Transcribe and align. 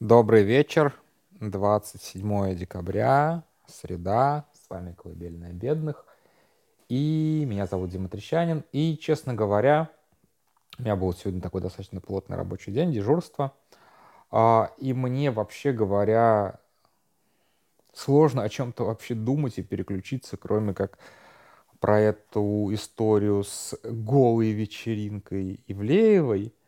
Добрый 0.00 0.44
вечер, 0.44 0.98
27 1.40 2.54
декабря, 2.54 3.44
среда, 3.66 4.46
с 4.54 4.70
вами 4.70 4.94
Колыбельная 4.94 5.52
Бедных, 5.52 6.06
и 6.88 7.44
меня 7.46 7.66
зовут 7.66 7.90
Дима 7.90 8.08
Трещанин, 8.08 8.64
и, 8.72 8.96
честно 8.96 9.34
говоря, 9.34 9.90
у 10.78 10.84
меня 10.84 10.96
был 10.96 11.12
сегодня 11.12 11.42
такой 11.42 11.60
достаточно 11.60 12.00
плотный 12.00 12.38
рабочий 12.38 12.72
день, 12.72 12.92
дежурство, 12.92 13.52
а, 14.30 14.72
и 14.78 14.94
мне, 14.94 15.30
вообще 15.30 15.70
говоря, 15.70 16.60
сложно 17.92 18.42
о 18.42 18.48
чем-то 18.48 18.86
вообще 18.86 19.14
думать 19.14 19.58
и 19.58 19.62
переключиться, 19.62 20.38
кроме 20.38 20.72
как 20.72 20.98
про 21.78 22.00
эту 22.00 22.70
историю 22.72 23.44
с 23.44 23.78
голой 23.84 24.52
вечеринкой 24.52 25.62
Ивлеевой– 25.66 26.54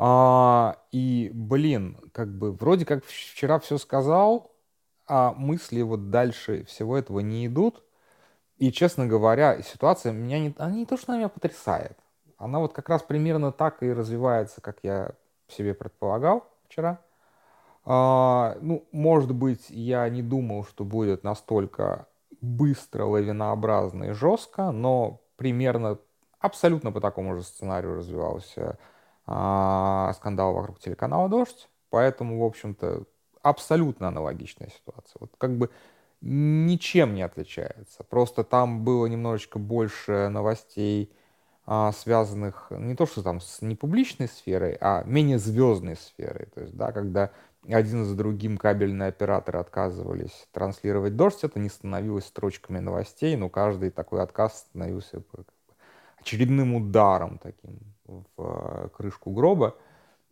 а, 0.00 0.76
и, 0.92 1.28
блин, 1.34 1.98
как 2.12 2.28
бы 2.28 2.52
вроде 2.52 2.86
как 2.86 3.04
вчера 3.04 3.58
все 3.58 3.78
сказал, 3.78 4.52
а 5.08 5.32
мысли 5.32 5.82
вот 5.82 6.10
дальше 6.10 6.64
всего 6.66 6.96
этого 6.96 7.18
не 7.18 7.46
идут. 7.48 7.82
И, 8.58 8.70
честно 8.70 9.06
говоря, 9.06 9.60
ситуация 9.60 10.12
меня 10.12 10.38
не, 10.38 10.54
она 10.56 10.70
не 10.76 10.86
то, 10.86 10.96
что 10.96 11.10
она 11.10 11.18
меня 11.18 11.28
потрясает. 11.28 11.98
Она 12.36 12.60
вот 12.60 12.72
как 12.74 12.88
раз 12.88 13.02
примерно 13.02 13.50
так 13.50 13.82
и 13.82 13.92
развивается, 13.92 14.60
как 14.60 14.78
я 14.84 15.14
себе 15.48 15.74
предполагал 15.74 16.44
вчера. 16.68 17.00
А, 17.84 18.56
ну, 18.60 18.86
может 18.92 19.34
быть, 19.34 19.68
я 19.68 20.08
не 20.08 20.22
думал, 20.22 20.64
что 20.64 20.84
будет 20.84 21.24
настолько 21.24 22.06
быстро, 22.40 23.04
лавинообразно 23.04 24.04
и 24.04 24.12
жестко, 24.12 24.70
но 24.70 25.22
примерно 25.34 25.98
абсолютно 26.38 26.92
по 26.92 27.00
такому 27.00 27.34
же 27.34 27.42
сценарию 27.42 27.96
развивался 27.96 28.78
а, 29.30 30.14
скандал 30.14 30.54
вокруг 30.54 30.78
телеканала 30.78 31.28
«Дождь», 31.28 31.68
поэтому, 31.90 32.40
в 32.40 32.44
общем-то, 32.44 33.04
абсолютно 33.42 34.08
аналогичная 34.08 34.70
ситуация. 34.70 35.18
Вот 35.20 35.32
как 35.36 35.58
бы 35.58 35.70
ничем 36.22 37.14
не 37.14 37.22
отличается. 37.22 38.04
Просто 38.04 38.42
там 38.42 38.84
было 38.84 39.04
немножечко 39.06 39.58
больше 39.58 40.28
новостей, 40.28 41.12
а, 41.66 41.92
связанных 41.92 42.68
не 42.70 42.96
то 42.96 43.04
что 43.04 43.22
там 43.22 43.40
с 43.40 43.60
непубличной 43.60 44.28
сферой, 44.28 44.78
а 44.80 45.02
менее 45.04 45.38
звездной 45.38 45.96
сферой. 45.96 46.46
То 46.54 46.62
есть, 46.62 46.74
да, 46.74 46.90
когда 46.92 47.30
один 47.68 48.06
за 48.06 48.14
другим 48.16 48.56
кабельные 48.56 49.10
операторы 49.10 49.58
отказывались 49.58 50.48
транслировать 50.52 51.16
дождь, 51.16 51.44
это 51.44 51.58
не 51.58 51.68
становилось 51.68 52.24
строчками 52.24 52.78
новостей, 52.78 53.36
но 53.36 53.50
каждый 53.50 53.90
такой 53.90 54.22
отказ 54.22 54.60
становился 54.70 55.22
очередным 56.18 56.74
ударом 56.74 57.38
таким 57.38 57.78
в 58.08 58.24
э, 58.38 58.88
крышку 58.96 59.30
гроба. 59.30 59.76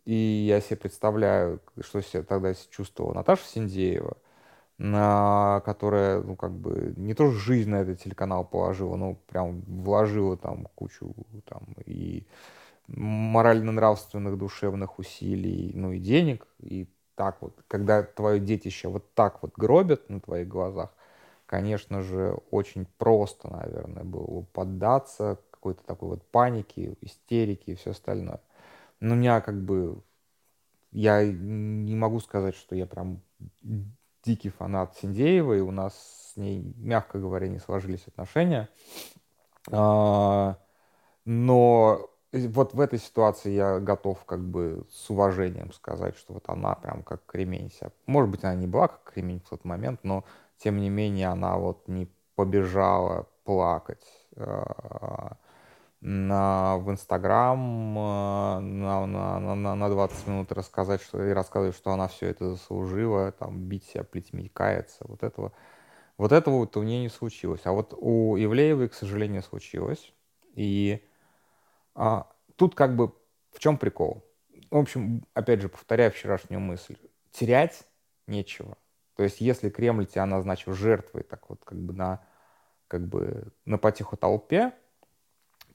И 0.05 0.13
я 0.13 0.61
себе 0.61 0.77
представляю, 0.77 1.61
что 1.81 2.01
себе 2.01 2.23
тогда 2.23 2.53
чувствовала 2.69 3.13
Наташа 3.13 3.43
Синдеева, 3.45 4.17
которая, 4.77 6.21
ну, 6.21 6.35
как 6.35 6.51
бы, 6.51 6.93
не 6.95 7.13
то 7.13 7.29
что 7.29 7.39
жизнь 7.39 7.69
на 7.69 7.77
этот 7.77 8.01
телеканал 8.01 8.45
положила, 8.45 8.95
но 8.95 9.15
прям 9.27 9.61
вложила 9.61 10.37
там 10.37 10.67
кучу 10.75 11.13
там 11.45 11.63
и 11.85 12.25
морально-нравственных, 12.87 14.37
душевных 14.37 14.99
усилий, 14.99 15.71
ну 15.73 15.91
и 15.91 15.99
денег, 15.99 16.47
и 16.59 16.87
так 17.15 17.41
вот, 17.41 17.59
когда 17.67 18.03
твое 18.03 18.39
детище 18.39 18.87
вот 18.87 19.13
так 19.13 19.41
вот 19.41 19.53
гробят 19.57 20.09
на 20.09 20.21
твоих 20.21 20.47
глазах, 20.47 20.93
конечно 21.45 22.01
же, 22.01 22.37
очень 22.51 22.85
просто, 22.97 23.49
наверное, 23.49 24.03
было 24.03 24.43
поддаться 24.53 25.39
какой-то 25.57 25.83
такой 25.83 26.09
вот 26.09 26.23
паники, 26.31 26.97
истерики 27.01 27.71
и 27.71 27.75
все 27.75 27.91
остальное. 27.91 28.39
Но 28.99 29.13
у 29.13 29.17
меня 29.17 29.41
как 29.41 29.61
бы... 29.61 30.01
Я 30.91 31.25
не 31.25 31.95
могу 31.95 32.19
сказать, 32.21 32.55
что 32.55 32.75
я 32.75 32.85
прям 32.85 33.21
дикий 34.23 34.49
фанат 34.49 34.95
Синдеевой. 34.97 35.59
У 35.61 35.71
нас 35.71 35.93
с 36.33 36.37
ней, 36.37 36.73
мягко 36.77 37.19
говоря, 37.19 37.47
не 37.47 37.59
сложились 37.59 38.07
отношения. 38.07 38.69
А, 39.69 40.57
но 41.25 42.09
вот 42.31 42.73
в 42.73 42.79
этой 42.79 42.99
ситуации 42.99 43.51
я 43.51 43.79
готов 43.79 44.23
как 44.25 44.43
бы 44.43 44.85
с 44.91 45.09
уважением 45.09 45.71
сказать, 45.73 46.15
что 46.17 46.33
вот 46.33 46.43
она 46.47 46.75
прям 46.75 47.03
как 47.03 47.25
кремень 47.25 47.71
себя. 47.71 47.91
Может 48.05 48.29
быть, 48.29 48.43
она 48.43 48.55
не 48.55 48.67
была 48.67 48.87
как 48.87 49.13
кремень 49.13 49.41
в 49.41 49.49
тот 49.49 49.65
момент, 49.65 50.01
но 50.03 50.23
тем 50.57 50.77
не 50.77 50.89
менее 50.89 51.27
она 51.27 51.57
вот 51.57 51.87
не 51.87 52.09
побежала 52.35 53.27
плакать 53.43 54.05
а, 54.35 55.37
на, 56.01 56.77
в 56.77 56.91
Инстаграм 56.91 57.59
э, 57.97 58.59
на, 58.59 59.05
на, 59.05 59.55
на, 59.55 59.75
на 59.75 59.89
20 59.89 60.27
минут 60.27 60.51
рассказать, 60.51 61.01
что, 61.01 61.23
и 61.23 61.31
рассказывать, 61.31 61.75
что 61.75 61.91
она 61.91 62.07
все 62.07 62.27
это 62.27 62.51
заслужила, 62.51 63.31
там, 63.31 63.63
бить 63.63 63.85
себя 63.85 64.03
плетьми, 64.03 64.49
каяться, 64.49 65.03
вот 65.07 65.23
этого. 65.23 65.53
Вот 66.17 66.31
этого 66.31 66.57
вот 66.57 66.77
у 66.77 66.83
нее 66.83 67.01
не 67.01 67.09
случилось. 67.09 67.61
А 67.65 67.71
вот 67.71 67.93
у 67.95 68.37
Ивлеевой, 68.37 68.89
к 68.89 68.93
сожалению, 68.93 69.43
случилось. 69.43 70.13
И 70.55 71.05
а, 71.93 72.27
тут 72.55 72.75
как 72.75 72.95
бы 72.95 73.13
в 73.51 73.59
чем 73.59 73.77
прикол? 73.77 74.23
В 74.69 74.77
общем, 74.77 75.25
опять 75.33 75.61
же, 75.61 75.69
повторяю 75.69 76.11
вчерашнюю 76.11 76.59
мысль. 76.59 76.97
Терять 77.31 77.87
нечего. 78.27 78.77
То 79.15 79.23
есть, 79.23 79.41
если 79.41 79.69
Кремль 79.69 80.05
тебя 80.05 80.25
назначил 80.25 80.73
жертвой, 80.73 81.23
так 81.23 81.49
вот 81.49 81.63
как 81.63 81.79
бы 81.79 81.93
на, 81.93 82.23
как 82.87 83.07
бы 83.07 83.51
на 83.65 83.77
потиху 83.77 84.15
толпе, 84.15 84.73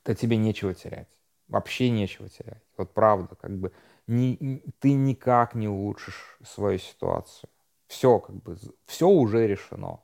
то 0.03 0.15
тебе 0.15 0.37
нечего 0.37 0.75
терять. 0.75 1.09
Вообще 1.49 1.91
нечего 1.91 2.29
терять. 2.29 2.63
Вот 2.77 2.93
правда, 2.93 3.35
как 3.35 3.57
бы 3.59 3.73
ни, 4.07 4.63
ты 4.81 4.95
никак 4.95 5.55
не 5.55 5.69
улучшишь 5.69 6.39
свою 6.45 6.79
ситуацию. 6.79 7.51
Все, 7.87 8.19
как 8.19 8.37
бы, 8.37 8.57
все 8.87 9.09
уже 9.09 9.47
решено. 9.47 10.01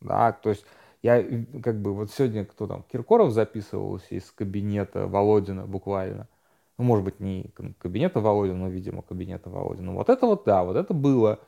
Да, 0.00 0.32
то 0.32 0.50
есть 0.50 0.64
я 1.02 1.22
как 1.62 1.80
бы 1.80 1.94
вот 1.94 2.10
сегодня 2.10 2.44
кто 2.44 2.66
там, 2.66 2.82
Киркоров 2.84 3.32
записывался 3.32 4.14
из 4.14 4.30
кабинета 4.30 5.06
Володина 5.06 5.66
буквально. 5.66 6.28
Ну, 6.76 6.84
может 6.84 7.04
быть, 7.04 7.20
не 7.20 7.52
кабинета 7.78 8.20
Володина, 8.20 8.58
но, 8.58 8.68
видимо, 8.68 9.02
кабинета 9.02 9.48
Володина. 9.48 9.92
Вот 9.92 10.08
это 10.08 10.26
вот, 10.26 10.44
да, 10.44 10.64
вот 10.64 10.76
это 10.76 10.92
было 10.92 11.38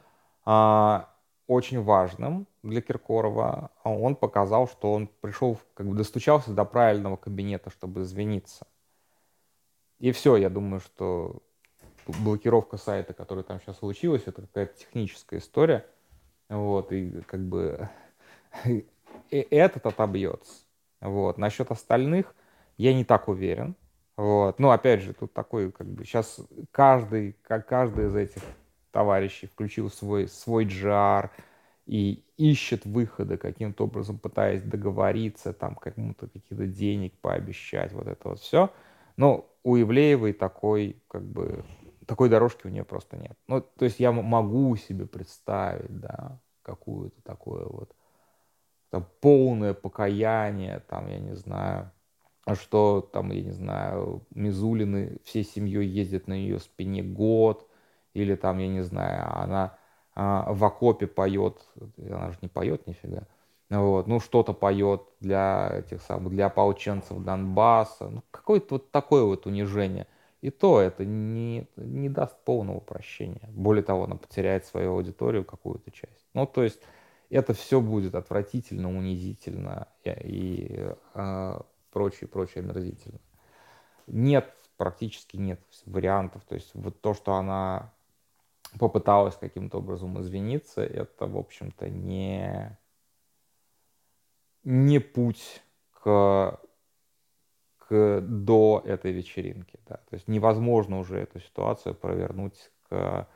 а, 0.44 1.10
очень 1.46 1.82
важным 1.82 2.46
для 2.62 2.80
Киркорова. 2.80 3.70
А 3.82 3.90
он 3.90 4.16
показал, 4.16 4.68
что 4.68 4.92
он 4.92 5.08
пришел, 5.20 5.58
как 5.74 5.86
бы 5.88 5.96
достучался 5.96 6.52
до 6.52 6.64
правильного 6.64 7.16
кабинета, 7.16 7.70
чтобы 7.70 8.02
извиниться. 8.02 8.66
И 9.98 10.12
все, 10.12 10.36
я 10.36 10.50
думаю, 10.50 10.80
что 10.80 11.42
блокировка 12.06 12.76
сайта, 12.76 13.14
которая 13.14 13.44
там 13.44 13.60
сейчас 13.60 13.78
случилась, 13.78 14.22
это 14.26 14.42
какая-то 14.42 14.78
техническая 14.78 15.40
история. 15.40 15.86
Вот, 16.48 16.92
и 16.92 17.22
как 17.22 17.40
бы 17.40 17.88
и 18.64 19.38
этот 19.50 19.86
отобьется. 19.86 20.64
Вот. 21.00 21.38
Насчет 21.38 21.70
остальных 21.70 22.34
я 22.76 22.94
не 22.94 23.04
так 23.04 23.28
уверен. 23.28 23.74
Вот. 24.16 24.58
Ну, 24.58 24.70
опять 24.70 25.02
же, 25.02 25.12
тут 25.12 25.32
такой, 25.32 25.70
как 25.72 25.86
бы, 25.86 26.04
сейчас 26.04 26.40
каждый, 26.70 27.36
как 27.42 27.66
каждый 27.68 28.06
из 28.06 28.16
этих 28.16 28.42
товарищей 28.96 29.46
включил 29.46 29.90
свой, 29.90 30.26
свой 30.26 30.64
джар 30.64 31.30
и 31.84 32.24
ищет 32.38 32.86
выхода 32.86 33.36
каким-то 33.36 33.84
образом, 33.84 34.18
пытаясь 34.18 34.62
договориться, 34.62 35.52
там, 35.52 35.74
кому-то 35.74 36.28
каких-то 36.28 36.66
денег 36.66 37.12
пообещать, 37.20 37.92
вот 37.92 38.06
это 38.06 38.30
вот 38.30 38.40
все. 38.40 38.70
Но 39.18 39.50
у 39.62 39.76
Ивлеевой 39.76 40.32
такой, 40.32 40.96
как 41.08 41.22
бы, 41.22 41.62
такой 42.06 42.30
дорожки 42.30 42.66
у 42.66 42.70
нее 42.70 42.84
просто 42.84 43.18
нет. 43.18 43.36
Ну, 43.48 43.60
то 43.60 43.84
есть 43.84 44.00
я 44.00 44.12
могу 44.12 44.74
себе 44.76 45.04
представить, 45.04 46.00
да, 46.00 46.40
какую-то 46.62 47.20
такое 47.22 47.66
вот 47.66 47.94
там, 48.88 49.06
полное 49.20 49.74
покаяние, 49.74 50.80
там, 50.88 51.06
я 51.08 51.18
не 51.18 51.36
знаю, 51.36 51.90
что 52.54 53.02
там, 53.12 53.30
я 53.30 53.42
не 53.42 53.52
знаю, 53.52 54.22
Мизулины 54.34 55.18
всей 55.22 55.44
семьей 55.44 55.86
ездят 55.86 56.28
на 56.28 56.32
ее 56.32 56.60
спине 56.60 57.02
год, 57.02 57.68
или 58.16 58.34
там, 58.34 58.58
я 58.58 58.68
не 58.68 58.82
знаю, 58.82 59.26
она 59.36 59.78
а, 60.14 60.52
в 60.52 60.64
окопе 60.64 61.06
поет, 61.06 61.60
она 61.98 62.30
же 62.30 62.38
не 62.40 62.48
поет 62.48 62.86
нифига, 62.86 63.26
вот, 63.68 64.06
ну 64.06 64.20
что-то 64.20 64.54
поет 64.54 65.02
для 65.20 65.70
этих 65.72 66.00
самых, 66.02 66.32
для 66.32 66.46
ополченцев 66.46 67.18
Донбасса, 67.22 68.08
ну 68.08 68.22
какое-то 68.30 68.76
вот 68.76 68.90
такое 68.90 69.24
вот 69.24 69.46
унижение. 69.46 70.06
И 70.42 70.50
то 70.50 70.80
это 70.80 71.04
не, 71.04 71.66
не 71.76 72.08
даст 72.08 72.36
полного 72.44 72.78
прощения. 72.78 73.48
Более 73.48 73.82
того, 73.82 74.04
она 74.04 74.16
потеряет 74.16 74.64
свою 74.64 74.92
аудиторию, 74.92 75.44
какую-то 75.44 75.90
часть. 75.90 76.28
Ну, 76.34 76.46
то 76.46 76.62
есть 76.62 76.80
это 77.30 77.52
все 77.54 77.80
будет 77.80 78.14
отвратительно, 78.14 78.96
унизительно 78.96 79.88
и, 80.04 80.94
э, 81.14 81.60
прочее, 81.90 82.28
прочее 82.28 82.62
омерзительно. 82.62 83.18
Нет, 84.06 84.54
практически 84.76 85.36
нет 85.36 85.60
вариантов. 85.86 86.42
То 86.44 86.54
есть 86.54 86.70
вот 86.74 87.00
то, 87.00 87.14
что 87.14 87.34
она 87.34 87.92
попыталась 88.78 89.36
каким-то 89.36 89.78
образом 89.78 90.20
извиниться, 90.20 90.82
это, 90.82 91.26
в 91.26 91.36
общем-то, 91.36 91.88
не, 91.88 92.78
не 94.64 94.98
путь 94.98 95.62
к, 95.92 96.60
к, 97.78 98.20
до 98.20 98.82
этой 98.84 99.12
вечеринки. 99.12 99.78
Да. 99.88 99.96
То 99.96 100.14
есть 100.14 100.28
невозможно 100.28 100.98
уже 100.98 101.18
эту 101.18 101.40
ситуацию 101.40 101.94
провернуть 101.94 102.70
к 102.88 103.28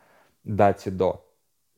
дате 0.45 0.91
до. 0.91 1.27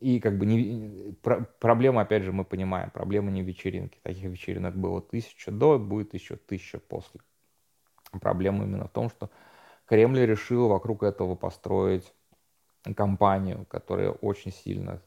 И 0.00 0.18
как 0.18 0.36
бы 0.36 0.46
не, 0.46 1.12
про, 1.22 1.46
проблема, 1.60 2.00
опять 2.00 2.24
же, 2.24 2.32
мы 2.32 2.44
понимаем, 2.44 2.90
проблема 2.90 3.30
не 3.30 3.42
в 3.42 3.46
вечеринке. 3.46 4.00
Таких 4.02 4.24
вечеринок 4.24 4.74
было 4.76 5.00
тысяча 5.00 5.52
до, 5.52 5.78
будет 5.78 6.14
еще 6.14 6.34
тысяча 6.34 6.80
после. 6.80 7.20
Проблема 8.20 8.64
именно 8.64 8.86
в 8.86 8.90
том, 8.90 9.08
что 9.08 9.30
Кремль 9.86 10.20
решил 10.20 10.68
вокруг 10.68 11.04
этого 11.04 11.36
построить 11.36 12.12
компанию, 12.94 13.66
которая 13.68 14.10
очень 14.10 14.52
сильно... 14.52 15.00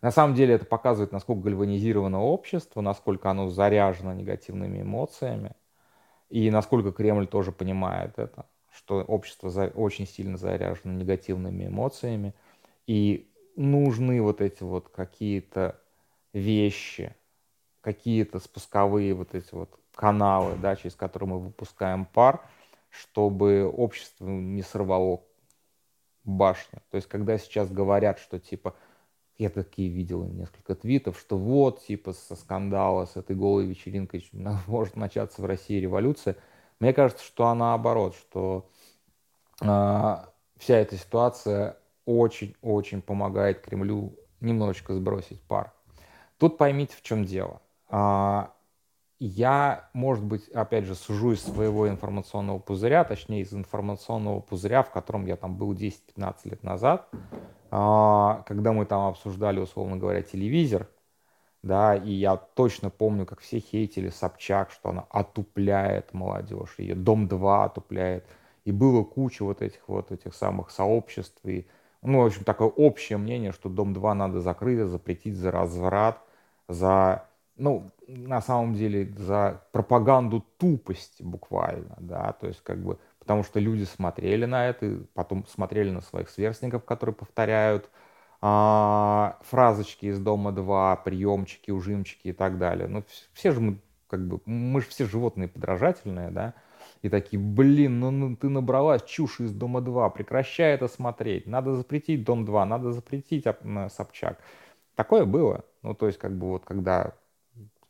На 0.00 0.10
самом 0.10 0.34
деле 0.34 0.54
это 0.54 0.64
показывает, 0.66 1.12
насколько 1.12 1.42
гальванизировано 1.42 2.22
общество, 2.22 2.80
насколько 2.80 3.30
оно 3.30 3.48
заряжено 3.48 4.12
негативными 4.12 4.82
эмоциями, 4.82 5.52
и 6.30 6.50
насколько 6.50 6.92
Кремль 6.92 7.26
тоже 7.26 7.52
понимает 7.52 8.18
это, 8.18 8.46
что 8.72 9.02
общество 9.02 9.50
за... 9.50 9.68
очень 9.68 10.06
сильно 10.06 10.36
заряжено 10.36 10.92
негативными 10.92 11.66
эмоциями, 11.66 12.34
и 12.86 13.30
нужны 13.56 14.20
вот 14.20 14.40
эти 14.40 14.62
вот 14.62 14.88
какие-то 14.88 15.80
вещи, 16.32 17.14
какие-то 17.80 18.40
спусковые 18.40 19.14
вот 19.14 19.34
эти 19.34 19.54
вот 19.54 19.78
каналы, 19.94 20.56
да, 20.60 20.76
через 20.76 20.96
которые 20.96 21.28
мы 21.28 21.38
выпускаем 21.38 22.04
пар, 22.04 22.40
чтобы 22.90 23.64
общество 23.64 24.26
не 24.26 24.62
сорвало 24.62 25.22
башню. 26.24 26.80
То 26.90 26.96
есть, 26.96 27.08
когда 27.08 27.38
сейчас 27.38 27.70
говорят, 27.70 28.18
что 28.18 28.38
типа, 28.38 28.74
я 29.38 29.50
такие 29.50 29.88
видел 29.88 30.24
несколько 30.24 30.74
твитов, 30.74 31.18
что 31.18 31.36
вот, 31.36 31.84
типа, 31.84 32.12
со 32.12 32.36
скандала, 32.36 33.06
с 33.06 33.16
этой 33.16 33.36
голой 33.36 33.66
вечеринкой 33.66 34.28
может 34.66 34.96
начаться 34.96 35.42
в 35.42 35.44
России 35.44 35.80
революция. 35.80 36.36
Мне 36.80 36.92
кажется, 36.92 37.24
что 37.24 37.46
она 37.46 37.70
наоборот, 37.70 38.14
что 38.14 38.68
э, 39.60 39.64
вся 40.56 40.76
эта 40.76 40.96
ситуация 40.96 41.78
очень-очень 42.04 43.02
помогает 43.02 43.60
Кремлю 43.60 44.16
немножечко 44.40 44.94
сбросить 44.94 45.40
пар. 45.42 45.72
Тут 46.38 46.58
поймите, 46.58 46.94
в 46.96 47.02
чем 47.02 47.24
дело. 47.24 47.62
А, 47.88 48.53
я, 49.26 49.88
может 49.94 50.24
быть, 50.24 50.48
опять 50.48 50.84
же, 50.84 50.94
сужу 50.94 51.32
из 51.32 51.42
своего 51.42 51.88
информационного 51.88 52.58
пузыря, 52.58 53.04
точнее, 53.04 53.40
из 53.40 53.54
информационного 53.54 54.40
пузыря, 54.40 54.82
в 54.82 54.90
котором 54.90 55.26
я 55.26 55.36
там 55.36 55.56
был 55.56 55.72
10-15 55.72 56.34
лет 56.44 56.62
назад, 56.62 57.08
а, 57.70 58.42
когда 58.46 58.72
мы 58.72 58.84
там 58.84 59.08
обсуждали, 59.08 59.60
условно 59.60 59.96
говоря, 59.96 60.22
телевизор, 60.22 60.88
да, 61.62 61.96
и 61.96 62.12
я 62.12 62.36
точно 62.36 62.90
помню, 62.90 63.24
как 63.24 63.40
все 63.40 63.60
хейтили 63.60 64.10
Собчак, 64.10 64.70
что 64.70 64.90
она 64.90 65.06
отупляет 65.08 66.12
молодежь, 66.12 66.74
ее 66.78 66.94
Дом-2 66.94 67.64
отупляет, 67.64 68.26
и 68.66 68.72
было 68.72 69.04
куча 69.04 69.42
вот 69.42 69.62
этих 69.62 69.88
вот 69.88 70.12
этих 70.12 70.34
самых 70.34 70.70
сообществ 70.70 71.38
и 71.44 71.66
ну, 72.02 72.20
в 72.20 72.26
общем, 72.26 72.44
такое 72.44 72.68
общее 72.68 73.16
мнение, 73.16 73.52
что 73.52 73.70
Дом-2 73.70 74.12
надо 74.12 74.42
закрыть, 74.42 74.78
запретить 74.80 75.36
за 75.36 75.50
разврат, 75.50 76.20
за, 76.68 77.26
ну, 77.56 77.90
на 78.06 78.40
самом 78.40 78.74
деле, 78.74 79.12
за 79.16 79.62
пропаганду 79.72 80.44
тупости 80.58 81.22
буквально, 81.22 81.96
да, 81.98 82.32
то 82.32 82.46
есть 82.46 82.62
как 82.62 82.82
бы, 82.82 82.98
потому 83.18 83.44
что 83.44 83.60
люди 83.60 83.84
смотрели 83.84 84.44
на 84.44 84.68
это, 84.68 85.04
потом 85.14 85.46
смотрели 85.46 85.90
на 85.90 86.00
своих 86.00 86.30
сверстников, 86.30 86.84
которые 86.84 87.14
повторяют 87.14 87.90
а, 88.40 89.38
фразочки 89.42 90.06
из 90.06 90.18
Дома-2, 90.18 91.04
приемчики, 91.04 91.70
ужимчики 91.70 92.28
и 92.28 92.32
так 92.32 92.58
далее. 92.58 92.88
Ну, 92.88 93.04
все 93.32 93.52
же 93.52 93.60
мы, 93.60 93.78
как 94.08 94.26
бы, 94.26 94.40
мы 94.44 94.80
же 94.80 94.88
все 94.88 95.06
животные 95.06 95.48
подражательные, 95.48 96.30
да, 96.30 96.54
и 97.02 97.08
такие, 97.08 97.38
блин, 97.40 98.00
ну, 98.00 98.10
ну 98.10 98.36
ты 98.36 98.48
набралась 98.48 99.02
чушь 99.04 99.40
из 99.40 99.52
Дома 99.52 99.80
2, 99.80 100.10
прекращай 100.10 100.74
это 100.74 100.88
смотреть, 100.88 101.46
надо 101.46 101.74
запретить 101.74 102.24
Дом 102.24 102.44
2, 102.44 102.64
надо 102.66 102.92
запретить 102.92 103.44
Собчак. 103.90 104.38
Такое 104.94 105.24
было. 105.24 105.64
Ну, 105.82 105.94
то 105.94 106.06
есть, 106.06 106.18
как 106.18 106.36
бы 106.38 106.48
вот 106.48 106.64
когда, 106.64 107.14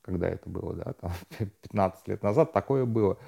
когда 0.05 0.29
это 0.29 0.49
было, 0.49 0.75
да, 0.75 0.93
там, 0.95 1.13
15 1.63 2.09
лет 2.09 2.23
назад, 2.23 2.53
такое 2.53 2.85
было. 2.85 3.19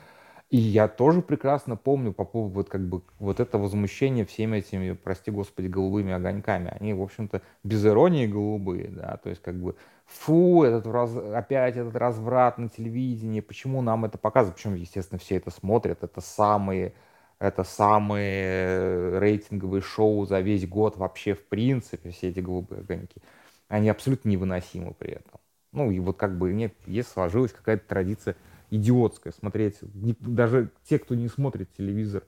И 0.49 0.59
я 0.59 0.87
тоже 0.87 1.23
прекрасно 1.23 1.77
помню 1.77 2.13
по 2.13 2.25
поводу 2.25 2.55
вот 2.55 2.69
как 2.69 2.89
бы 2.89 3.03
вот 3.19 3.41
это 3.41 3.59
возмущение 3.59 4.25
всеми 4.25 4.59
этими, 4.59 4.93
прости 4.93 5.33
господи, 5.33 5.67
голубыми 5.67 6.13
огоньками. 6.13 6.73
Они, 6.79 6.95
в 6.95 7.03
общем-то, 7.03 7.43
без 7.65 7.85
иронии 7.85 8.27
голубые, 8.29 8.89
да, 8.89 9.17
то 9.17 9.29
есть 9.29 9.43
как 9.43 9.61
бы 9.61 9.75
фу, 10.07 10.63
этот 10.63 10.87
раз, 10.87 11.17
опять 11.17 11.77
этот 11.77 11.97
разврат 11.97 12.59
на 12.59 12.69
телевидении, 12.69 13.41
почему 13.41 13.83
нам 13.83 14.05
это 14.05 14.19
показывают, 14.19 14.57
причем, 14.57 14.77
естественно, 14.77 15.19
все 15.19 15.37
это 15.37 15.51
смотрят, 15.51 16.05
это 16.05 16.21
самые, 16.21 16.95
это 17.41 17.65
самые 17.65 19.19
рейтинговые 19.19 19.83
шоу 19.83 20.27
за 20.27 20.41
весь 20.41 20.69
год 20.69 20.97
вообще 20.97 21.35
в 21.35 21.45
принципе, 21.49 22.11
все 22.11 22.29
эти 22.29 22.39
голубые 22.41 22.83
огоньки, 22.83 23.21
они 23.69 23.89
абсолютно 23.89 24.29
невыносимы 24.29 24.95
при 24.95 25.13
этом. 25.15 25.41
Ну 25.77 25.91
и 25.91 26.01
вот 26.01 26.17
как 26.17 26.39
бы 26.39 26.55
нет, 26.55 26.73
есть 26.87 27.11
сложилась 27.11 27.53
какая-то 27.53 27.87
традиция 27.87 28.35
идиотская 28.71 29.33
смотреть. 29.35 29.77
Даже 30.21 30.71
те, 30.85 30.99
кто 30.99 31.15
не 31.15 31.29
смотрит 31.29 31.69
телевизор 31.77 32.25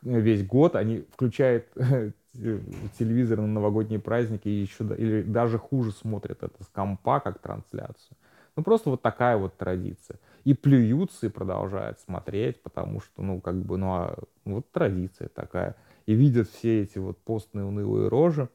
весь 0.00 0.44
год, 0.46 0.74
они 0.74 1.04
включают 1.12 1.66
телевизор 2.32 3.40
на 3.40 3.46
новогодние 3.46 4.00
праздники 4.00 4.48
и 4.48 4.62
еще 4.62 4.84
или 4.96 5.20
даже 5.20 5.58
хуже 5.58 5.92
смотрят 5.92 6.42
это 6.42 6.64
с 6.64 6.68
компа 6.68 7.20
как 7.20 7.40
трансляцию. 7.40 8.16
Ну 8.56 8.62
просто 8.62 8.88
вот 8.88 9.02
такая 9.02 9.36
вот 9.36 9.58
традиция. 9.58 10.18
И 10.44 10.54
плюются 10.54 11.26
и 11.26 11.28
продолжают 11.28 12.00
смотреть, 12.00 12.62
потому 12.62 13.00
что, 13.00 13.20
ну, 13.20 13.38
как 13.38 13.56
бы, 13.56 13.76
ну, 13.76 13.92
а, 13.92 14.18
вот 14.46 14.72
традиция 14.72 15.28
такая. 15.28 15.76
И 16.06 16.14
видят 16.14 16.48
все 16.48 16.82
эти 16.82 16.98
вот 16.98 17.18
постные 17.18 17.66
унылые 17.66 18.08
рожи, 18.08 18.48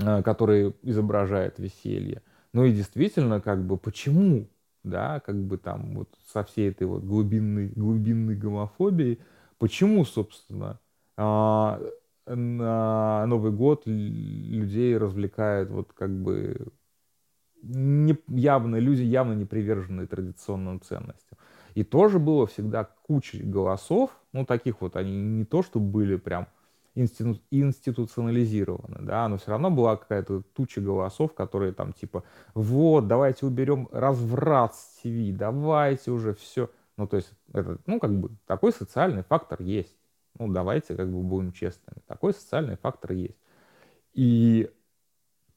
э, 0.00 0.22
которые 0.22 0.74
изображают 0.82 1.58
веселье. 1.58 2.22
Ну 2.52 2.64
и 2.64 2.72
действительно, 2.72 3.40
как 3.40 3.64
бы, 3.66 3.76
почему? 3.78 4.48
да, 4.84 5.20
как 5.20 5.36
бы 5.36 5.58
там 5.58 5.94
вот 5.94 6.08
со 6.32 6.44
всей 6.44 6.70
этой 6.70 6.86
вот 6.86 7.04
глубинной, 7.04 7.68
глубинной 7.68 8.34
гомофобией. 8.34 9.20
Почему, 9.58 10.04
собственно, 10.04 10.80
а, 11.16 11.80
на 12.26 13.24
Новый 13.26 13.52
год 13.52 13.82
людей 13.86 14.96
развлекают 14.96 15.70
вот 15.70 15.92
как 15.92 16.10
бы 16.10 16.66
не, 17.62 18.16
явно, 18.28 18.76
люди 18.76 19.02
явно 19.02 19.34
не 19.34 19.44
приверженные 19.44 20.06
традиционным 20.06 20.80
ценностям. 20.80 21.38
И 21.74 21.84
тоже 21.84 22.18
было 22.18 22.46
всегда 22.46 22.84
куча 22.84 23.38
голосов, 23.42 24.10
ну 24.32 24.44
таких 24.44 24.80
вот, 24.80 24.96
они 24.96 25.16
не 25.22 25.44
то, 25.44 25.62
что 25.62 25.78
были 25.80 26.16
прям 26.16 26.48
институ, 26.94 27.40
институционализированы, 27.50 28.98
да, 29.00 29.28
но 29.28 29.38
все 29.38 29.50
равно 29.50 29.70
была 29.70 29.96
какая-то 29.96 30.42
туча 30.54 30.80
голосов, 30.80 31.34
которые 31.34 31.72
там 31.72 31.92
типа, 31.92 32.24
вот, 32.54 33.06
давайте 33.06 33.46
уберем 33.46 33.88
разврат 33.92 34.74
с 34.74 35.00
ТВ, 35.02 35.36
давайте 35.36 36.10
уже 36.10 36.34
все. 36.34 36.70
Ну, 36.96 37.06
то 37.06 37.16
есть, 37.16 37.32
это, 37.52 37.78
ну, 37.86 37.98
как 37.98 38.12
бы, 38.12 38.30
такой 38.46 38.72
социальный 38.72 39.22
фактор 39.22 39.62
есть. 39.62 39.96
Ну, 40.38 40.48
давайте, 40.52 40.94
как 40.94 41.10
бы, 41.10 41.22
будем 41.22 41.52
честными. 41.52 42.02
Такой 42.06 42.34
социальный 42.34 42.76
фактор 42.76 43.12
есть. 43.12 43.38
И 44.12 44.70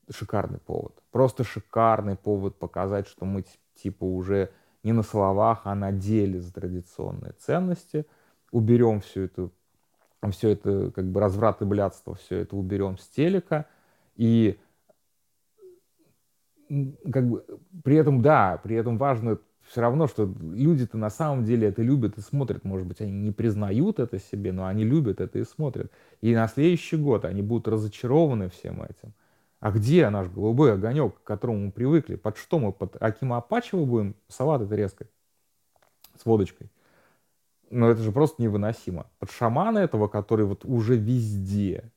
шикарный 0.09 0.59
повод. 0.59 1.01
Просто 1.11 1.43
шикарный 1.43 2.15
повод 2.15 2.57
показать, 2.57 3.07
что 3.07 3.25
мы, 3.25 3.43
типа, 3.75 4.05
уже 4.05 4.51
не 4.83 4.93
на 4.93 5.03
словах, 5.03 5.61
а 5.65 5.75
на 5.75 5.91
деле 5.91 6.39
за 6.39 6.53
традиционные 6.53 7.33
ценности. 7.33 8.05
Уберем 8.51 9.01
всю 9.01 9.21
эту 9.21 9.51
все 10.31 10.49
это, 10.49 10.91
как 10.91 11.05
бы 11.05 11.19
разврат 11.19 11.61
и 11.61 11.65
блядство, 11.65 12.15
все 12.15 12.37
это 12.39 12.55
уберем 12.55 12.97
с 12.97 13.07
телека. 13.07 13.65
И 14.15 14.57
как 17.11 17.27
бы 17.27 17.45
при 17.83 17.95
этом, 17.95 18.21
да, 18.21 18.59
при 18.63 18.75
этом 18.75 18.97
важно 18.97 19.37
все 19.67 19.81
равно, 19.81 20.07
что 20.07 20.31
люди-то 20.41 20.97
на 20.97 21.09
самом 21.09 21.43
деле 21.43 21.67
это 21.67 21.81
любят 21.81 22.17
и 22.17 22.21
смотрят. 22.21 22.63
Может 22.63 22.87
быть, 22.87 23.01
они 23.01 23.11
не 23.11 23.31
признают 23.31 23.99
это 23.99 24.19
себе, 24.19 24.51
но 24.51 24.67
они 24.67 24.83
любят 24.83 25.19
это 25.19 25.39
и 25.39 25.43
смотрят. 25.43 25.91
И 26.21 26.35
на 26.35 26.47
следующий 26.47 26.97
год 26.97 27.25
они 27.25 27.41
будут 27.41 27.67
разочарованы 27.67 28.49
всем 28.49 28.83
этим. 28.83 29.13
А 29.59 29.71
где 29.71 30.09
наш 30.09 30.27
голубой 30.27 30.73
огонек, 30.73 31.15
к 31.15 31.23
которому 31.23 31.65
мы 31.65 31.71
привыкли? 31.71 32.15
Под 32.15 32.37
что 32.37 32.59
мы? 32.59 32.71
Под 32.71 33.01
Акима 33.01 33.37
Апачева 33.37 33.83
будем 33.85 34.15
салат 34.27 34.61
это 34.61 34.75
резко 34.75 35.07
с 36.15 36.25
водочкой? 36.25 36.69
Но 37.75 37.89
это 37.89 38.01
же 38.01 38.13
просто 38.13 38.41
невыносимо. 38.41 39.07
Под 39.19 39.31
шамана 39.31 39.79
этого, 39.79 40.07
который 40.07 40.45
вот 40.45 40.63
уже 40.63 40.95
везде. 40.95 41.91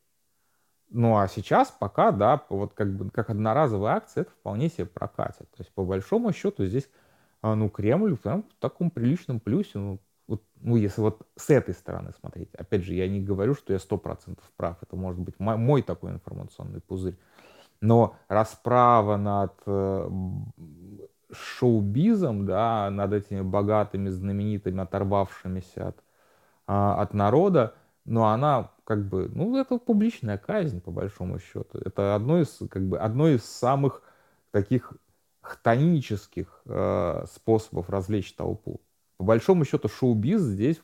Ну 0.90 1.16
а 1.16 1.28
сейчас 1.28 1.70
пока, 1.70 2.10
да, 2.10 2.44
вот 2.48 2.74
как 2.74 2.92
бы 2.96 3.10
как 3.10 3.30
одноразовая 3.30 3.92
акция, 3.92 4.22
это 4.22 4.32
вполне 4.32 4.70
себе 4.70 4.86
прокатит. 4.86 5.48
То 5.52 5.60
есть 5.60 5.72
по 5.72 5.84
большому 5.84 6.32
счету 6.32 6.66
здесь, 6.66 6.90
а, 7.42 7.54
ну, 7.54 7.68
Кремль 7.68 8.16
прям 8.16 8.42
в 8.42 8.60
таком 8.60 8.90
приличном 8.90 9.38
плюсе, 9.38 9.78
ну, 9.78 10.00
вот, 10.26 10.42
ну, 10.56 10.74
если 10.74 11.00
вот 11.00 11.28
с 11.36 11.48
этой 11.48 11.74
стороны 11.74 12.12
смотреть. 12.18 12.52
Опять 12.56 12.82
же, 12.82 12.94
я 12.94 13.08
не 13.08 13.20
говорю, 13.20 13.54
что 13.54 13.72
я 13.72 13.78
сто 13.78 13.98
процентов 13.98 14.50
прав. 14.56 14.78
Это 14.82 14.96
может 14.96 15.20
быть 15.20 15.38
мой, 15.38 15.56
мой 15.56 15.82
такой 15.82 16.10
информационный 16.10 16.80
пузырь. 16.80 17.16
Но 17.80 18.16
расправа 18.26 19.16
над 19.16 19.54
э, 19.64 20.10
шоу-бизом, 21.32 22.46
да, 22.46 22.90
над 22.90 23.12
этими 23.12 23.42
богатыми, 23.42 24.08
знаменитыми, 24.08 24.80
оторвавшимися 24.82 25.88
от, 25.88 26.04
а, 26.66 27.02
от 27.02 27.14
народа, 27.14 27.74
но 28.04 28.28
она 28.28 28.70
как 28.84 29.06
бы, 29.06 29.28
ну, 29.34 29.56
это 29.56 29.78
публичная 29.78 30.38
казнь, 30.38 30.80
по 30.80 30.90
большому 30.90 31.38
счету. 31.38 31.78
Это 31.84 32.14
одно 32.14 32.40
из, 32.40 32.58
как 32.70 32.82
бы, 32.88 32.98
одно 32.98 33.28
из 33.28 33.44
самых 33.44 34.02
таких 34.50 34.94
хтонических 35.42 36.62
э, 36.66 37.24
способов 37.30 37.90
развлечь 37.90 38.32
толпу. 38.34 38.80
По 39.18 39.24
большому 39.24 39.64
счету 39.64 39.88
шоу-биз 39.88 40.40
здесь 40.40 40.80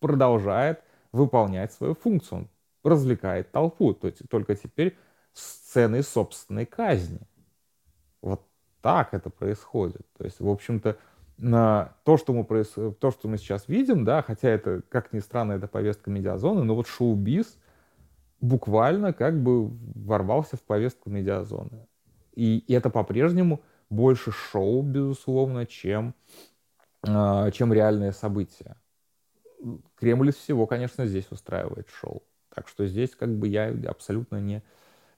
продолжает 0.00 0.82
выполнять 1.12 1.72
свою 1.72 1.94
функцию. 1.94 2.38
Он 2.40 2.48
развлекает 2.82 3.52
толпу, 3.52 3.94
то 3.94 4.08
есть 4.08 4.22
только 4.28 4.56
теперь 4.56 4.96
сцены 5.32 6.02
собственной 6.02 6.66
казни. 6.66 7.20
Вот 8.22 8.49
так 8.82 9.14
это 9.14 9.30
происходит. 9.30 10.06
То 10.16 10.24
есть, 10.24 10.40
в 10.40 10.48
общем-то, 10.48 10.96
на 11.38 11.94
то, 12.04 12.16
что 12.16 12.32
мы, 12.32 12.44
проис... 12.44 12.74
то, 12.98 13.10
что 13.10 13.28
мы 13.28 13.38
сейчас 13.38 13.68
видим, 13.68 14.04
да, 14.04 14.22
хотя 14.22 14.48
это, 14.48 14.82
как 14.88 15.12
ни 15.12 15.20
странно, 15.20 15.52
это 15.52 15.66
повестка 15.66 16.10
медиазоны, 16.10 16.64
но 16.64 16.74
вот 16.74 16.86
шоу-биз 16.86 17.58
буквально 18.40 19.12
как 19.12 19.42
бы 19.42 19.68
ворвался 19.94 20.56
в 20.56 20.62
повестку 20.62 21.10
медиазоны. 21.10 21.86
И, 22.34 22.64
это 22.72 22.90
по-прежнему 22.90 23.62
больше 23.88 24.32
шоу, 24.32 24.82
безусловно, 24.82 25.66
чем, 25.66 26.14
э, 27.06 27.50
чем 27.52 27.72
реальные 27.72 28.12
события. 28.12 28.76
Кремль 29.96 30.30
из 30.30 30.36
всего, 30.36 30.66
конечно, 30.66 31.06
здесь 31.06 31.26
устраивает 31.30 31.88
шоу. 31.88 32.22
Так 32.54 32.68
что 32.68 32.86
здесь 32.86 33.14
как 33.14 33.30
бы 33.36 33.48
я 33.48 33.74
абсолютно 33.88 34.40
не... 34.40 34.62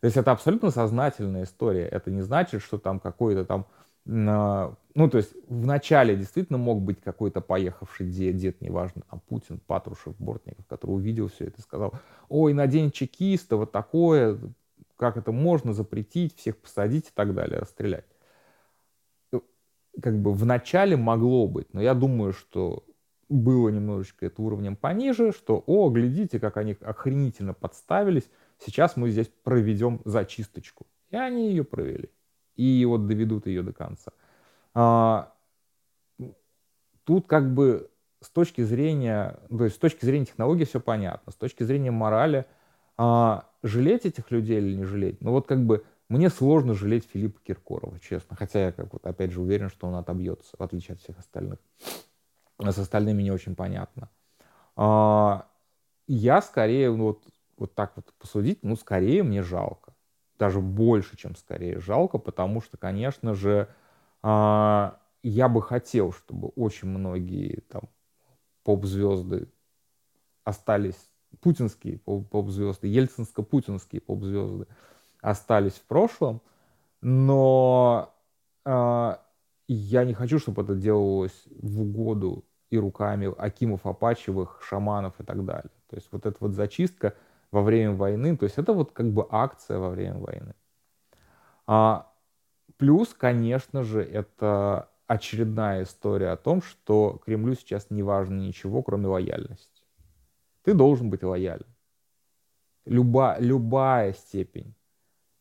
То 0.03 0.07
есть 0.07 0.17
это 0.17 0.33
абсолютно 0.33 0.71
сознательная 0.71 1.45
история. 1.45 1.87
Это 1.87 2.11
не 2.11 2.23
значит, 2.23 2.61
что 2.61 2.77
там 2.77 2.99
какой-то 2.99 3.45
там 3.45 3.67
ну, 4.05 5.09
то 5.09 5.19
есть 5.19 5.33
в 5.49 5.65
начале 5.65 6.17
действительно 6.17 6.59
мог 6.59 6.83
быть 6.83 7.01
какой-то 7.01 7.41
поехавший 7.41 8.09
дед, 8.09 8.37
дед, 8.37 8.61
неважно, 8.61 9.03
там 9.09 9.21
Путин, 9.29 9.61
Патрушев, 9.65 10.17
Бортников, 10.19 10.67
который 10.67 10.91
увидел 10.91 11.29
все 11.29 11.45
это 11.45 11.61
и 11.61 11.63
сказал, 11.63 11.95
ой, 12.29 12.53
на 12.53 12.67
день 12.67 12.91
чекиста 12.91 13.57
вот 13.57 13.71
такое, 13.71 14.41
как 14.97 15.17
это 15.17 15.31
можно 15.31 15.73
запретить, 15.73 16.37
всех 16.37 16.59
посадить 16.59 17.11
и 17.11 17.13
так 17.15 17.33
далее, 17.33 17.61
расстрелять. 17.61 18.07
Э, 19.33 19.39
как 20.03 20.19
бы 20.19 20.33
в 20.33 20.45
начале 20.45 20.97
могло 20.97 21.47
быть, 21.47 21.73
но 21.73 21.81
я 21.81 21.95
думаю, 21.95 22.33
что 22.33 22.83
было 23.29 23.69
немножечко 23.69 24.27
это 24.27 24.43
уровнем 24.43 24.75
пониже, 24.75 25.31
что, 25.31 25.63
о, 25.67 25.89
глядите, 25.91 26.41
как 26.41 26.57
они 26.57 26.77
охренительно 26.81 27.55
подставились, 27.55 28.29
сейчас 28.65 28.97
мы 28.97 29.11
здесь 29.11 29.31
проведем 29.43 30.01
зачисточку. 30.05 30.87
И 31.11 31.17
они 31.17 31.51
ее 31.51 31.65
провели 31.65 32.11
и 32.57 32.85
вот 32.85 33.07
доведут 33.07 33.47
ее 33.47 33.63
до 33.63 33.73
конца. 33.73 34.13
А, 34.75 35.33
тут 37.05 37.27
как 37.27 37.53
бы 37.53 37.91
с 38.21 38.31
точки 38.31 38.63
зрения, 38.63 39.39
то 39.49 39.65
есть 39.65 39.77
с 39.77 39.79
точки 39.79 40.05
зрения 40.05 40.27
технологии 40.27 40.65
все 40.65 40.81
понятно, 40.81 41.33
с 41.33 41.37
точки 41.37 41.65
зрения 41.65 41.91
морали, 41.91 42.47
а, 42.97 43.49
жалеть 43.63 44.07
этих 44.07 44.31
людей 44.31 44.59
или 44.59 44.77
не 44.77 44.85
жалеть, 44.85 45.21
ну 45.21 45.33
вот 45.33 45.47
как 45.47 45.65
бы 45.65 45.85
мне 46.09 46.29
сложно 46.29 46.75
жалеть 46.75 47.09
Филиппа 47.13 47.41
Киркорова, 47.43 47.99
честно, 47.99 48.37
хотя 48.37 48.67
я 48.67 48.73
как 48.73 48.93
вот 48.93 49.07
опять 49.07 49.33
же 49.33 49.41
уверен, 49.41 49.71
что 49.71 49.87
он 49.87 49.95
отобьется, 49.95 50.57
в 50.59 50.63
отличие 50.63 50.95
от 50.95 51.01
всех 51.01 51.19
остальных. 51.19 51.59
А 52.59 52.71
с 52.71 52.79
остальными 52.79 53.23
не 53.23 53.31
очень 53.31 53.57
понятно. 53.57 54.11
А, 54.77 55.49
я 56.07 56.43
скорее, 56.43 56.91
ну, 56.91 57.05
вот, 57.05 57.25
вот 57.63 57.75
так 57.75 57.93
вот 57.97 58.13
посудить, 58.19 58.63
ну, 58.63 58.77
скорее 58.77 59.23
мне 59.23 59.43
жалко 59.43 59.95
даже 60.43 60.61
больше, 60.61 61.17
чем 61.17 61.37
скорее 61.37 61.79
жалко, 61.79 62.19
потому 62.19 62.61
что, 62.61 62.77
конечно 62.77 63.33
же, 63.33 63.69
а, 64.23 64.99
я 65.23 65.49
бы 65.49 65.63
хотел, 65.63 66.11
чтобы 66.13 66.49
очень 66.57 66.89
многие 66.89 67.61
там 67.69 67.83
поп-звезды 68.65 69.49
остались, 70.43 70.99
путинские 71.41 71.99
поп-звезды, 71.99 72.89
ельцинско-путинские 72.89 74.01
поп-звезды 74.01 74.67
остались 75.21 75.75
в 75.75 75.83
прошлом, 75.83 76.43
но 77.01 78.13
э, 78.65 79.17
я 79.69 80.05
не 80.05 80.15
хочу, 80.15 80.41
чтобы 80.41 80.63
это 80.63 80.75
делалось 80.75 81.45
в 81.51 81.83
угоду 81.83 82.45
и 82.71 82.79
руками 82.79 83.33
Акимов, 83.39 83.87
Апачевых, 83.87 84.61
шаманов 84.69 85.21
и 85.21 85.25
так 85.25 85.45
далее. 85.45 85.71
То 85.89 85.95
есть 85.95 86.09
вот 86.11 86.27
эта 86.27 86.37
вот 86.41 86.55
зачистка– 86.55 87.15
во 87.53 87.63
время 87.63 87.93
войны. 87.95 88.37
То 88.37 88.45
есть 88.45 88.59
это 88.59 88.73
вот 88.73 88.91
как 88.91 89.13
бы 89.13 89.27
акция 89.31 89.79
во 89.79 89.91
время 89.91 90.19
войны. 90.19 90.55
А, 91.67 92.13
плюс, 92.77 93.15
конечно 93.15 93.85
же, 93.85 94.03
это 94.03 94.91
очередная 95.07 95.85
история 95.85 96.31
о 96.31 96.37
том, 96.37 96.63
что 96.63 97.21
Кремлю 97.25 97.55
сейчас 97.55 97.91
не 97.91 98.03
важно 98.03 98.41
ничего, 98.41 98.83
кроме 98.83 99.07
лояльности. 99.07 99.83
Ты 100.65 100.75
должен 100.75 101.11
быть 101.11 101.23
лоялен. 101.23 101.67
Люба, 102.85 103.37
любая 103.39 104.13
степень 104.15 104.75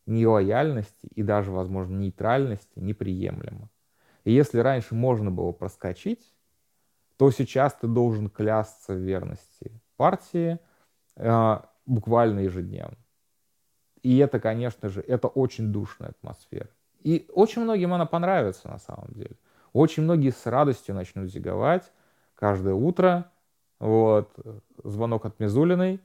нелояльности 0.06 1.08
и 1.08 1.24
даже, 1.24 1.52
возможно, 1.52 1.98
нейтральности 1.98 2.80
неприемлема. 2.80 3.70
И 4.24 4.32
если 4.32 4.60
раньше 4.60 4.94
можно 4.94 5.32
было 5.32 5.52
проскочить, 5.52 6.36
то 7.18 7.32
сейчас 7.32 7.74
ты 7.76 7.88
должен 7.88 8.30
клясться 8.30 8.94
в 8.94 8.98
верности 8.98 9.80
партии, 9.96 10.60
а, 11.16 11.71
буквально 11.92 12.40
ежедневно. 12.40 12.98
И 14.02 14.18
это, 14.18 14.40
конечно 14.40 14.90
же, 14.90 15.02
это 15.02 15.28
очень 15.28 15.72
душная 15.72 16.10
атмосфера. 16.10 16.70
И 17.04 17.28
очень 17.34 17.64
многим 17.64 17.94
она 17.94 18.06
понравится 18.06 18.68
на 18.68 18.80
самом 18.80 19.10
деле. 19.10 19.36
Очень 19.74 20.04
многие 20.04 20.32
с 20.32 20.46
радостью 20.46 20.96
начнут 20.96 21.30
зиговать 21.30 21.92
каждое 22.36 22.74
утро. 22.74 23.32
Вот, 23.80 24.32
звонок 24.84 25.26
от 25.26 25.40
Мизулиной. 25.40 26.00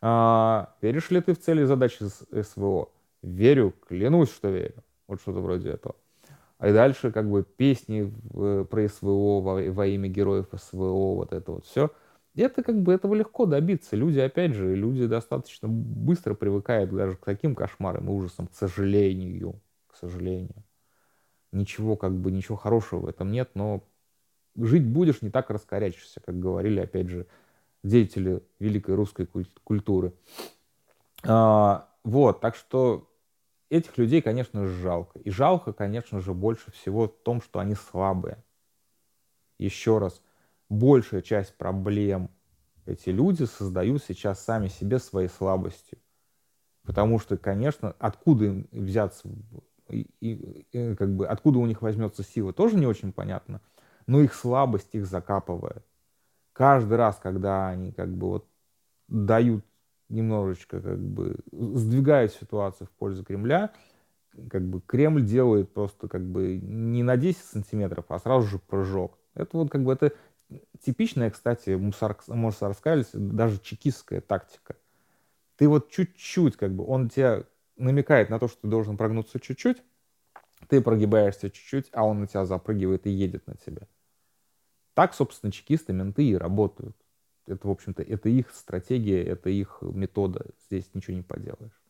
А, 0.00 0.74
веришь 0.82 1.10
ли 1.10 1.20
ты 1.20 1.34
в 1.34 1.40
цели 1.40 1.64
задачи 1.64 2.04
СВО? 2.42 2.90
Верю, 3.22 3.74
клянусь, 3.88 4.32
что 4.32 4.48
верю. 4.48 4.82
Вот 5.06 5.20
что-то 5.20 5.40
вроде 5.40 5.70
этого. 5.70 5.94
А 6.58 6.68
и 6.68 6.72
дальше 6.72 7.10
как 7.10 7.28
бы 7.28 7.42
песни 7.42 8.12
про 8.64 8.88
СВО 8.88 9.40
во, 9.40 9.72
во 9.72 9.86
имя 9.86 10.08
героев 10.08 10.46
СВО, 10.52 11.14
вот 11.14 11.32
это 11.32 11.52
вот 11.52 11.64
все– 11.64 11.90
это 12.34 12.62
как 12.62 12.80
бы 12.80 12.92
этого 12.92 13.14
легко 13.14 13.44
добиться. 13.46 13.94
Люди, 13.94 14.18
опять 14.18 14.54
же, 14.54 14.74
люди 14.74 15.06
достаточно 15.06 15.68
быстро 15.68 16.34
привыкают 16.34 16.90
даже 16.90 17.16
к 17.16 17.24
таким 17.24 17.54
кошмарам 17.54 18.08
и 18.08 18.12
ужасам, 18.12 18.46
к 18.46 18.54
сожалению, 18.54 19.60
к 19.86 19.96
сожалению. 19.96 20.64
Ничего, 21.52 21.96
как 21.96 22.16
бы, 22.16 22.32
ничего 22.32 22.56
хорошего 22.56 23.00
в 23.00 23.06
этом 23.06 23.30
нет, 23.30 23.50
но 23.54 23.84
жить 24.56 24.86
будешь, 24.86 25.20
не 25.20 25.30
так 25.30 25.50
раскорячишься, 25.50 26.20
как 26.20 26.38
говорили, 26.38 26.80
опять 26.80 27.08
же, 27.08 27.26
деятели 27.82 28.42
великой 28.58 28.94
русской 28.94 29.28
культуры. 29.64 30.14
А, 31.24 31.90
вот, 32.02 32.40
так 32.40 32.56
что 32.56 33.10
этих 33.68 33.98
людей, 33.98 34.22
конечно 34.22 34.66
же, 34.66 34.72
жалко. 34.80 35.18
И 35.18 35.30
жалко, 35.30 35.74
конечно 35.74 36.20
же, 36.20 36.32
больше 36.32 36.72
всего 36.72 37.08
в 37.08 37.22
том, 37.22 37.42
что 37.42 37.58
они 37.58 37.74
слабые. 37.74 38.42
Еще 39.58 39.98
раз– 39.98 40.22
большая 40.72 41.20
часть 41.22 41.56
проблем 41.56 42.30
эти 42.86 43.10
люди 43.10 43.44
создают 43.44 44.02
сейчас 44.02 44.42
сами 44.42 44.68
себе 44.68 44.98
своей 44.98 45.28
слабостью. 45.28 45.98
Потому 46.84 47.20
что, 47.20 47.36
конечно, 47.36 47.94
откуда 47.98 48.46
им 48.46 48.68
взяться, 48.72 49.28
и, 49.88 50.08
и, 50.20 50.66
и, 50.72 50.94
как 50.96 51.14
бы, 51.14 51.26
откуда 51.26 51.58
у 51.58 51.66
них 51.66 51.82
возьмется 51.82 52.24
сила, 52.24 52.52
тоже 52.52 52.76
не 52.76 52.86
очень 52.86 53.12
понятно. 53.12 53.60
Но 54.06 54.20
их 54.20 54.34
слабость 54.34 54.88
их 54.94 55.06
закапывает. 55.06 55.84
Каждый 56.52 56.96
раз, 56.96 57.20
когда 57.22 57.68
они 57.68 57.92
как 57.92 58.12
бы 58.12 58.28
вот 58.28 58.48
дают 59.08 59.64
немножечко, 60.08 60.80
как 60.80 60.98
бы 60.98 61.36
сдвигают 61.52 62.32
ситуацию 62.32 62.88
в 62.88 62.90
пользу 62.90 63.24
Кремля, 63.24 63.70
как 64.50 64.62
бы 64.62 64.80
Кремль 64.80 65.24
делает 65.24 65.72
просто 65.72 66.08
как 66.08 66.22
бы 66.22 66.58
не 66.58 67.02
на 67.02 67.16
10 67.16 67.44
сантиметров, 67.44 68.06
а 68.08 68.18
сразу 68.18 68.46
же 68.48 68.58
прыжок. 68.58 69.18
Это 69.34 69.56
вот 69.56 69.70
как 69.70 69.84
бы 69.84 69.92
это 69.92 70.12
типичная, 70.80 71.30
кстати, 71.30 71.70
мусорская, 71.70 73.04
даже 73.12 73.58
чекистская 73.60 74.20
тактика. 74.20 74.76
Ты 75.56 75.68
вот 75.68 75.90
чуть-чуть, 75.90 76.56
как 76.56 76.74
бы, 76.74 76.84
он 76.86 77.08
тебя 77.08 77.44
намекает 77.76 78.30
на 78.30 78.38
то, 78.38 78.48
что 78.48 78.62
ты 78.62 78.68
должен 78.68 78.96
прогнуться 78.96 79.40
чуть-чуть, 79.40 79.82
ты 80.68 80.80
прогибаешься 80.80 81.50
чуть-чуть, 81.50 81.88
а 81.92 82.04
он 82.04 82.20
на 82.20 82.26
тебя 82.26 82.44
запрыгивает 82.44 83.06
и 83.06 83.10
едет 83.10 83.46
на 83.46 83.56
тебя. 83.56 83.86
Так, 84.94 85.14
собственно, 85.14 85.52
чекисты, 85.52 85.92
менты 85.92 86.24
и 86.24 86.36
работают. 86.36 86.96
Это, 87.46 87.66
в 87.66 87.70
общем-то, 87.70 88.02
это 88.02 88.28
их 88.28 88.50
стратегия, 88.54 89.22
это 89.24 89.50
их 89.50 89.78
метода. 89.80 90.46
Здесь 90.66 90.88
ничего 90.94 91.16
не 91.16 91.22
поделаешь. 91.22 91.81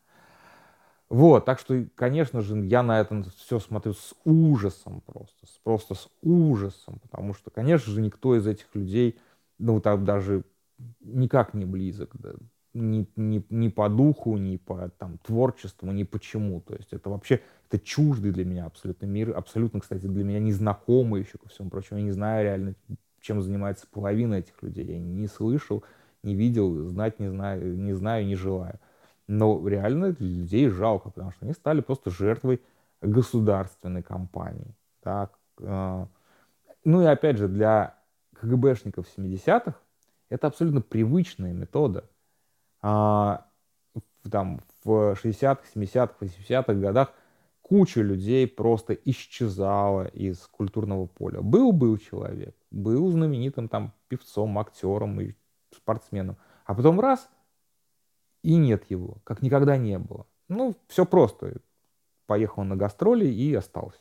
Вот, 1.13 1.45
так 1.45 1.59
что, 1.59 1.85
конечно 1.95 2.41
же, 2.41 2.57
я 2.65 2.83
на 2.83 2.99
это 2.99 3.23
все 3.37 3.59
смотрю 3.59 3.93
с 3.93 4.15
ужасом 4.25 5.03
просто, 5.03 5.47
просто 5.63 5.95
с 5.95 6.09
ужасом, 6.23 7.01
потому 7.03 7.35
что, 7.35 7.51
конечно 7.51 7.93
же, 7.93 8.01
никто 8.01 8.35
из 8.35 8.47
этих 8.47 8.75
людей, 8.75 9.19
ну, 9.59 9.79
там 9.79 10.07
даже 10.07 10.43
никак 11.01 11.53
не 11.53 11.67
близок, 11.67 12.13
да, 12.15 12.31
ни, 12.73 13.07
ни, 13.17 13.45
ни 13.51 13.69
по 13.69 13.91
духу, 13.91 14.39
ни 14.39 14.57
по 14.57 14.89
там, 14.89 15.19
творчеству, 15.19 15.93
ни 15.93 16.05
почему. 16.05 16.63
То 16.63 16.77
есть 16.77 16.95
это 16.95 17.11
вообще, 17.11 17.43
это 17.71 17.79
чуждый 17.79 18.33
для 18.33 18.47
меня 18.47 18.65
абсолютно 18.65 19.05
мир, 19.05 19.37
абсолютно, 19.37 19.81
кстати, 19.81 20.07
для 20.07 20.25
меня 20.25 20.39
незнакомый 20.41 21.21
еще 21.21 21.37
ко 21.37 21.47
всему 21.51 21.69
прочему. 21.69 21.99
Я 21.99 22.07
не 22.07 22.13
знаю 22.13 22.43
реально, 22.43 22.75
чем 23.21 23.43
занимается 23.43 23.87
половина 23.87 24.37
этих 24.37 24.63
людей. 24.63 24.87
Я 24.87 24.99
не 24.99 25.27
слышал, 25.27 25.85
не 26.23 26.35
видел, 26.35 26.89
знать 26.89 27.21
не 27.21 27.29
знаю, 27.29 27.77
не 27.77 27.93
знаю, 27.93 28.25
не 28.25 28.35
желаю. 28.35 28.81
Но 29.29 29.67
реально 29.67 30.15
людей 30.19 30.69
жалко, 30.69 31.11
потому 31.11 31.31
что 31.33 31.45
они 31.45 31.55
стали 31.55 31.81
просто 31.81 32.11
жертвой 32.11 32.61
государственной 33.01 34.03
компании. 34.03 34.75
Так, 35.03 35.39
э, 35.61 36.07
ну 36.85 37.03
и 37.03 37.05
опять 37.05 37.39
же, 37.39 37.49
для 37.49 37.97
КГБшников 38.35 39.07
70-х 39.17 39.75
это 40.29 40.47
абсолютно 40.47 40.81
привычная 40.81 41.53
метода. 41.53 42.05
А, 42.81 43.47
там, 44.31 44.61
в 44.83 45.13
60-х, 45.13 45.63
70-х, 45.75 46.15
80-х 46.21 46.75
годах 46.75 47.13
куча 47.61 48.01
людей 48.01 48.47
просто 48.47 48.95
исчезала 48.95 50.07
из 50.07 50.39
культурного 50.47 51.07
поля. 51.07 51.41
Был-был 51.41 51.99
человек, 51.99 52.55
был 52.71 53.11
знаменитым 53.11 53.69
там 53.69 53.93
певцом, 54.09 54.59
актером 54.59 55.21
и 55.21 55.35
спортсменом. 55.75 56.37
А 56.65 56.75
потом 56.75 57.01
раз, 57.01 57.29
и 58.43 58.57
нет 58.57 58.85
его, 58.91 59.19
как 59.25 59.43
никогда 59.43 59.77
не 59.77 59.99
было. 59.99 60.27
Ну, 60.49 60.75
все 60.89 61.07
просто. 61.07 61.61
Поехал 62.27 62.65
на 62.65 62.77
гастроли 62.77 63.27
и 63.27 63.55
остался. 63.55 63.99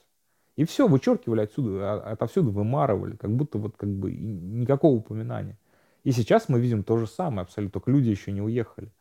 И 0.55 0.65
все, 0.65 0.87
вычеркивали 0.87 1.41
отсюда, 1.41 1.93
а, 1.93 2.11
отовсюду 2.11 2.51
вымарывали, 2.51 3.15
как 3.15 3.31
будто 3.31 3.57
вот 3.57 3.77
как 3.77 3.89
бы 3.89 4.11
никакого 4.11 4.95
упоминания. 4.95 5.57
И 6.03 6.11
сейчас 6.11 6.49
мы 6.49 6.59
видим 6.59 6.83
то 6.83 6.97
же 6.97 7.07
самое 7.07 7.41
абсолютно, 7.41 7.79
только 7.79 7.91
люди 7.91 8.09
еще 8.09 8.31
не 8.31 8.41
уехали. 8.41 8.91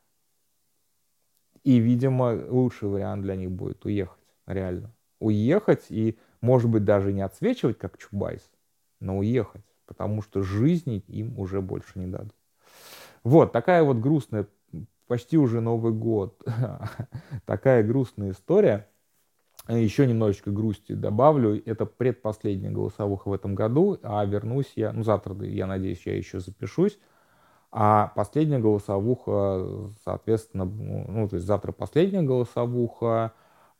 И, 1.64 1.78
видимо, 1.78 2.38
лучший 2.48 2.88
вариант 2.88 3.22
для 3.22 3.36
них 3.36 3.50
будет 3.50 3.84
уехать, 3.84 4.22
реально. 4.46 4.94
Уехать 5.18 5.86
и, 5.90 6.18
может 6.40 6.70
быть, 6.70 6.84
даже 6.84 7.12
не 7.12 7.20
отсвечивать, 7.20 7.78
как 7.78 7.98
Чубайс, 7.98 8.50
но 9.00 9.18
уехать, 9.18 9.64
потому 9.86 10.22
что 10.22 10.42
жизни 10.42 11.04
им 11.08 11.38
уже 11.38 11.60
больше 11.60 11.98
не 11.98 12.06
дадут. 12.06 12.34
Вот, 13.22 13.52
такая 13.52 13.82
вот 13.82 13.98
грустная, 13.98 14.46
почти 15.10 15.36
уже 15.36 15.60
Новый 15.60 15.92
год, 15.92 16.40
такая 17.44 17.82
грустная 17.82 18.30
история. 18.30 18.86
Еще 19.68 20.06
немножечко 20.06 20.52
грусти 20.52 20.92
добавлю. 20.92 21.60
Это 21.66 21.84
предпоследняя 21.84 22.70
голосовуха 22.70 23.28
в 23.28 23.32
этом 23.32 23.56
году, 23.56 23.98
а 24.04 24.24
вернусь 24.24 24.72
я, 24.76 24.92
ну 24.92 25.02
завтра, 25.02 25.34
я 25.46 25.66
надеюсь, 25.66 26.06
я 26.06 26.16
еще 26.16 26.38
запишусь. 26.38 26.96
А 27.72 28.12
последняя 28.14 28.60
голосовуха, 28.60 29.90
соответственно, 30.04 30.64
ну, 30.66 31.28
то 31.28 31.34
есть 31.34 31.46
завтра 31.46 31.72
последняя 31.72 32.22
голосовуха, 32.22 33.32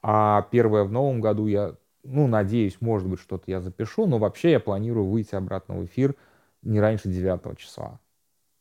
а 0.03 0.43
первая 0.51 0.83
в 0.83 0.91
новом 0.91 1.21
году 1.21 1.47
я, 1.47 1.77
ну, 2.03 2.27
надеюсь, 2.27 2.81
может 2.81 3.09
быть, 3.09 3.21
что-то 3.21 3.45
я 3.47 3.61
запишу, 3.61 4.07
но 4.09 4.19
вообще 4.19 4.51
я 4.51 4.59
планирую 4.59 5.07
выйти 5.07 5.37
обратно 5.37 5.77
в 5.77 5.85
эфир 5.85 6.17
не 6.63 6.81
раньше 6.81 7.09
9 7.09 7.57
числа. 7.57 8.01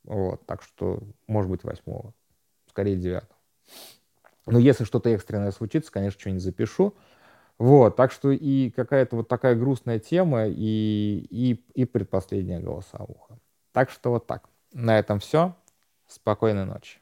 Вот, 0.04 0.46
так 0.46 0.62
что, 0.62 1.00
может 1.26 1.50
быть, 1.50 1.64
8 1.64 2.12
скорее 2.80 2.96
9 2.96 3.24
Но 4.46 4.58
если 4.58 4.86
что-то 4.86 5.10
экстренное 5.10 5.52
случится, 5.52 5.92
конечно, 5.92 6.18
что-нибудь 6.18 6.42
запишу. 6.42 6.96
Вот, 7.58 7.98
так 7.98 8.14
что 8.14 8.32
и 8.32 8.70
какая-то 8.70 9.18
вот 9.18 9.28
такая 9.28 9.56
грустная 9.56 10.00
тема, 10.00 10.48
и, 10.48 11.28
и, 11.30 11.66
и 11.74 11.84
предпоследняя 11.84 12.62
голосовуха. 12.62 13.38
Так 13.74 13.90
что 13.90 14.12
вот 14.12 14.28
так. 14.28 14.48
На 14.72 14.98
этом 14.98 15.20
все. 15.20 15.58
Спокойной 16.08 16.64
ночи. 16.64 17.00